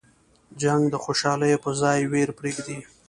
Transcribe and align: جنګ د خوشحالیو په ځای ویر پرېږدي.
جنګ 0.61 0.83
د 0.89 0.95
خوشحالیو 1.03 1.63
په 1.65 1.71
ځای 1.81 1.99
ویر 2.11 2.29
پرېږدي. 2.39 2.79